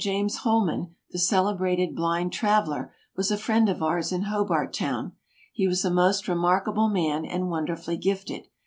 [0.01, 5.11] James Holman, the celebrated blind traveler, was a friend of ours in Hobart Town.
[5.53, 8.47] He was a most remarkable man and wonderfully gifted.